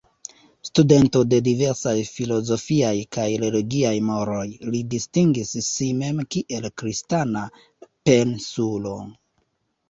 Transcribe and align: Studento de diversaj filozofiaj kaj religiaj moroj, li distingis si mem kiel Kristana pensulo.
Studento 0.67 1.19
de 1.33 1.37
diversaj 1.47 1.91
filozofiaj 2.11 2.93
kaj 3.17 3.25
religiaj 3.43 3.91
moroj, 4.07 4.47
li 4.69 4.81
distingis 4.95 5.53
si 5.67 5.91
mem 6.01 6.23
kiel 6.37 6.67
Kristana 6.83 7.45
pensulo. 8.09 8.97